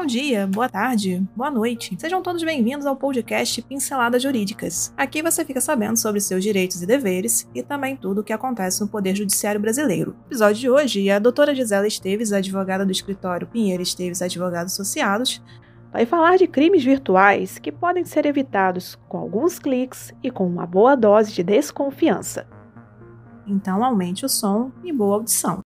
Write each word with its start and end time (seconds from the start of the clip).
Bom 0.00 0.06
dia, 0.06 0.46
boa 0.46 0.66
tarde, 0.66 1.22
boa 1.36 1.50
noite. 1.50 1.94
Sejam 1.98 2.22
todos 2.22 2.42
bem-vindos 2.42 2.86
ao 2.86 2.96
podcast 2.96 3.60
Pinceladas 3.60 4.22
Jurídicas. 4.22 4.94
Aqui 4.96 5.20
você 5.20 5.44
fica 5.44 5.60
sabendo 5.60 5.98
sobre 5.98 6.22
seus 6.22 6.42
direitos 6.42 6.82
e 6.82 6.86
deveres 6.86 7.46
e 7.54 7.62
também 7.62 7.96
tudo 7.96 8.22
o 8.22 8.24
que 8.24 8.32
acontece 8.32 8.80
no 8.80 8.88
Poder 8.88 9.14
Judiciário 9.14 9.60
Brasileiro. 9.60 10.12
No 10.12 10.26
episódio 10.28 10.58
de 10.58 10.70
hoje, 10.70 11.10
a 11.10 11.18
doutora 11.18 11.54
Gisela 11.54 11.86
Esteves, 11.86 12.32
advogada 12.32 12.86
do 12.86 12.92
escritório 12.92 13.46
Pinheiro 13.46 13.82
Esteves 13.82 14.22
Advogados 14.22 14.72
Associados, 14.72 15.42
vai 15.92 16.06
falar 16.06 16.38
de 16.38 16.46
crimes 16.46 16.82
virtuais 16.82 17.58
que 17.58 17.70
podem 17.70 18.02
ser 18.06 18.24
evitados 18.24 18.98
com 19.06 19.18
alguns 19.18 19.58
cliques 19.58 20.14
e 20.22 20.30
com 20.30 20.46
uma 20.46 20.66
boa 20.66 20.94
dose 20.94 21.30
de 21.30 21.42
desconfiança. 21.42 22.46
Então 23.46 23.84
aumente 23.84 24.24
o 24.24 24.30
som 24.30 24.72
e 24.82 24.92
boa 24.94 25.16
audição. 25.16 25.60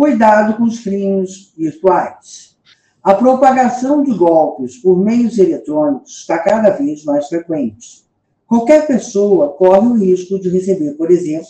Cuidado 0.00 0.56
com 0.56 0.62
os 0.62 0.80
crimes 0.80 1.52
virtuais. 1.54 2.56
A 3.02 3.12
propagação 3.12 4.02
de 4.02 4.16
golpes 4.16 4.78
por 4.78 4.96
meios 4.96 5.36
eletrônicos 5.36 6.20
está 6.20 6.38
cada 6.38 6.70
vez 6.70 7.04
mais 7.04 7.28
frequente. 7.28 8.06
Qualquer 8.46 8.86
pessoa 8.86 9.50
corre 9.50 9.88
o 9.88 9.98
risco 9.98 10.40
de 10.40 10.48
receber, 10.48 10.92
por 10.92 11.10
exemplo, 11.10 11.46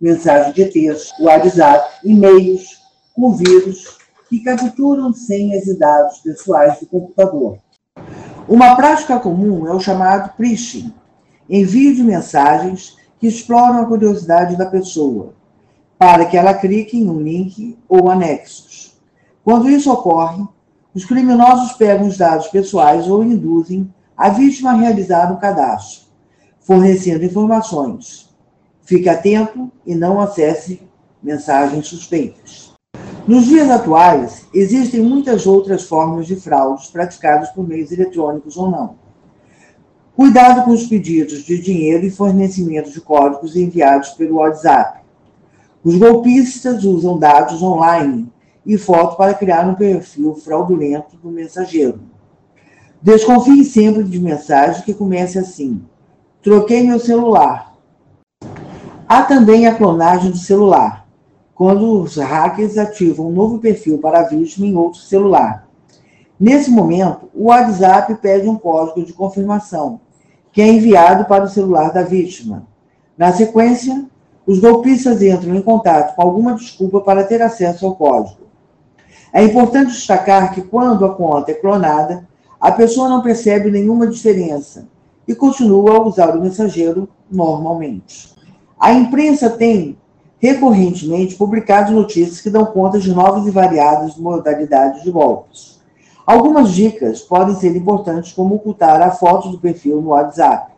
mensagem 0.00 0.52
de 0.52 0.64
texto, 0.64 1.22
WhatsApp, 1.22 2.00
e-mails 2.04 2.80
com 3.14 3.36
vírus 3.36 3.98
que 4.28 4.40
capturam 4.40 5.12
senhas 5.12 5.68
e 5.68 5.78
dados 5.78 6.18
pessoais 6.18 6.80
do 6.80 6.86
computador. 6.86 7.58
Uma 8.48 8.74
prática 8.74 9.20
comum 9.20 9.68
é 9.68 9.72
o 9.72 9.78
chamado 9.78 10.36
phishing, 10.36 10.92
envio 11.48 11.94
de 11.94 12.02
mensagens 12.02 12.96
que 13.20 13.28
exploram 13.28 13.80
a 13.80 13.86
curiosidade 13.86 14.56
da 14.56 14.66
pessoa, 14.66 15.36
para 16.02 16.24
que 16.24 16.36
ela 16.36 16.52
clique 16.52 16.98
em 16.98 17.08
um 17.08 17.20
link 17.20 17.78
ou 17.88 18.10
anexos. 18.10 19.00
Quando 19.44 19.70
isso 19.70 19.88
ocorre, 19.88 20.42
os 20.92 21.04
criminosos 21.04 21.74
pegam 21.74 22.08
os 22.08 22.18
dados 22.18 22.48
pessoais 22.48 23.06
ou 23.06 23.22
induzem 23.22 23.88
a 24.16 24.28
vítima 24.28 24.72
a 24.72 24.74
realizar 24.74 25.32
um 25.32 25.36
cadastro, 25.36 26.08
fornecendo 26.58 27.24
informações. 27.24 28.28
Fique 28.82 29.08
atento 29.08 29.70
e 29.86 29.94
não 29.94 30.20
acesse 30.20 30.82
mensagens 31.22 31.86
suspeitas. 31.86 32.72
Nos 33.24 33.44
dias 33.44 33.70
atuais, 33.70 34.44
existem 34.52 35.02
muitas 35.02 35.46
outras 35.46 35.84
formas 35.84 36.26
de 36.26 36.34
fraudes 36.34 36.88
praticadas 36.88 37.50
por 37.50 37.64
meios 37.64 37.92
eletrônicos 37.92 38.56
ou 38.56 38.68
não. 38.68 38.96
Cuidado 40.16 40.64
com 40.64 40.72
os 40.72 40.84
pedidos 40.84 41.44
de 41.44 41.62
dinheiro 41.62 42.04
e 42.04 42.10
fornecimento 42.10 42.90
de 42.90 43.00
códigos 43.00 43.54
enviados 43.54 44.08
pelo 44.10 44.38
WhatsApp 44.38 45.01
os 45.84 45.96
golpistas 45.96 46.84
usam 46.84 47.18
dados 47.18 47.62
online 47.62 48.30
e 48.64 48.78
foto 48.78 49.16
para 49.16 49.34
criar 49.34 49.68
um 49.68 49.74
perfil 49.74 50.34
fraudulento 50.34 51.16
do 51.16 51.30
mensageiro. 51.30 52.00
Desconfie 53.00 53.64
sempre 53.64 54.04
de 54.04 54.20
mensagem 54.20 54.84
que 54.84 54.94
comece 54.94 55.38
assim: 55.38 55.82
troquei 56.40 56.84
meu 56.84 57.00
celular. 57.00 57.74
Há 59.08 59.22
também 59.24 59.66
a 59.66 59.74
clonagem 59.74 60.30
do 60.30 60.38
celular, 60.38 61.06
quando 61.54 62.00
os 62.00 62.16
hackers 62.16 62.78
ativam 62.78 63.26
um 63.26 63.32
novo 63.32 63.58
perfil 63.58 63.98
para 63.98 64.20
a 64.20 64.28
vítima 64.28 64.66
em 64.66 64.76
outro 64.76 65.00
celular. 65.00 65.68
Nesse 66.38 66.70
momento, 66.70 67.28
o 67.34 67.46
WhatsApp 67.46 68.14
pede 68.16 68.48
um 68.48 68.56
código 68.56 69.04
de 69.04 69.12
confirmação, 69.12 70.00
que 70.52 70.62
é 70.62 70.68
enviado 70.68 71.24
para 71.24 71.44
o 71.44 71.48
celular 71.48 71.92
da 71.92 72.02
vítima. 72.02 72.66
Na 73.18 73.32
sequência, 73.32 74.06
os 74.46 74.58
golpistas 74.58 75.22
entram 75.22 75.54
em 75.54 75.62
contato 75.62 76.14
com 76.16 76.22
alguma 76.22 76.54
desculpa 76.54 77.00
para 77.00 77.24
ter 77.24 77.40
acesso 77.40 77.86
ao 77.86 77.94
código. 77.94 78.42
É 79.32 79.42
importante 79.42 79.92
destacar 79.92 80.52
que 80.52 80.62
quando 80.62 81.04
a 81.04 81.14
conta 81.14 81.52
é 81.52 81.54
clonada, 81.54 82.28
a 82.60 82.70
pessoa 82.72 83.08
não 83.08 83.22
percebe 83.22 83.70
nenhuma 83.70 84.06
diferença 84.06 84.88
e 85.26 85.34
continua 85.34 85.96
a 85.96 86.02
usar 86.02 86.36
o 86.36 86.40
mensageiro 86.40 87.08
normalmente. 87.30 88.34
A 88.78 88.92
imprensa 88.92 89.48
tem 89.48 89.96
recorrentemente 90.38 91.36
publicado 91.36 91.92
notícias 91.92 92.40
que 92.40 92.50
dão 92.50 92.66
conta 92.66 92.98
de 92.98 93.14
novas 93.14 93.46
e 93.46 93.50
variadas 93.50 94.16
modalidades 94.16 95.04
de 95.04 95.10
golpes. 95.10 95.80
Algumas 96.26 96.72
dicas 96.72 97.20
podem 97.20 97.54
ser 97.54 97.76
importantes, 97.76 98.32
como 98.32 98.56
ocultar 98.56 99.00
a 99.02 99.12
foto 99.12 99.50
do 99.50 99.58
perfil 99.58 100.02
no 100.02 100.10
WhatsApp 100.10 100.71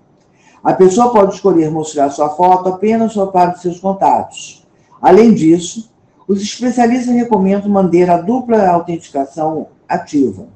a 0.65 0.73
pessoa 0.73 1.13
pode 1.13 1.35
escolher 1.35 1.71
mostrar 1.71 2.09
sua 2.09 2.31
foto 2.31 2.71
apenas 2.71 3.13
para 3.13 3.55
os 3.55 3.61
seus 3.61 3.79
contatos. 3.79 4.67
Além 5.01 5.35
disso, 5.35 5.93
os 6.27 6.41
especialistas 6.41 7.15
recomendam 7.15 7.69
manter 7.69 8.09
a 8.09 8.17
dupla 8.17 8.67
autenticação 8.67 9.67
ativa. 9.87 10.47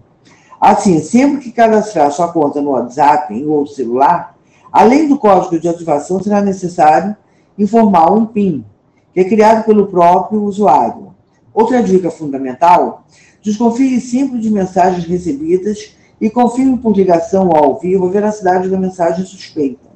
Assim, 0.58 0.98
sempre 1.00 1.42
que 1.42 1.52
cadastrar 1.52 2.10
sua 2.10 2.32
conta 2.32 2.62
no 2.62 2.70
WhatsApp 2.70 3.34
em 3.34 3.46
outro 3.46 3.74
celular, 3.74 4.34
além 4.72 5.06
do 5.06 5.18
código 5.18 5.60
de 5.60 5.68
ativação, 5.68 6.22
será 6.22 6.40
necessário 6.40 7.14
informar 7.58 8.10
um 8.10 8.24
PIN, 8.24 8.64
que 9.12 9.20
é 9.20 9.24
criado 9.24 9.66
pelo 9.66 9.88
próprio 9.88 10.42
usuário. 10.42 11.14
Outra 11.52 11.82
dica 11.82 12.10
fundamental: 12.10 13.04
desconfie 13.42 14.00
sempre 14.00 14.38
de 14.38 14.50
mensagens 14.50 15.04
recebidas 15.04 15.94
e 16.18 16.30
confirme 16.30 16.78
por 16.78 16.96
ligação 16.96 17.48
ou 17.48 17.56
ao 17.56 17.78
vivo 17.78 18.06
a 18.06 18.10
veracidade 18.10 18.70
da 18.70 18.78
mensagem 18.78 19.26
suspeita. 19.26 19.87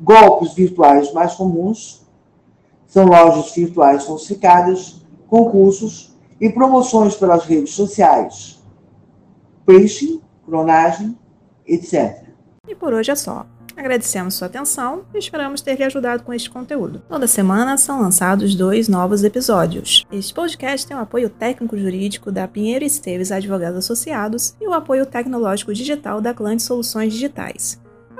Golpes 0.00 0.54
virtuais 0.54 1.12
mais 1.12 1.34
comuns 1.34 2.06
são 2.86 3.06
lojas 3.06 3.52
virtuais 3.54 4.04
falsificadas, 4.04 5.02
concursos 5.26 6.16
e 6.40 6.50
promoções 6.50 7.14
pelas 7.14 7.44
redes 7.44 7.74
sociais, 7.74 8.62
phishing, 9.64 10.20
clonagem, 10.44 11.18
etc. 11.66 12.24
E 12.68 12.74
por 12.74 12.92
hoje 12.92 13.10
é 13.10 13.16
só. 13.16 13.46
Agradecemos 13.76 14.34
sua 14.34 14.46
atenção 14.46 15.04
e 15.12 15.18
esperamos 15.18 15.60
ter 15.60 15.76
lhe 15.76 15.84
ajudado 15.84 16.22
com 16.22 16.32
este 16.32 16.48
conteúdo. 16.48 17.02
Toda 17.06 17.26
semana 17.26 17.76
são 17.76 18.00
lançados 18.00 18.54
dois 18.54 18.88
novos 18.88 19.22
episódios. 19.22 20.02
Este 20.10 20.32
podcast 20.32 20.86
tem 20.86 20.96
o 20.96 21.00
apoio 21.00 21.28
técnico-jurídico 21.28 22.32
da 22.32 22.48
Pinheiro 22.48 22.86
Esteves 22.86 23.30
Advogados 23.30 23.78
Associados 23.78 24.56
e 24.58 24.66
o 24.66 24.72
apoio 24.72 25.04
tecnológico 25.04 25.74
digital 25.74 26.22
da 26.22 26.32
Clã 26.32 26.56
de 26.56 26.62
Soluções 26.62 27.12
Digitais. 27.12 27.78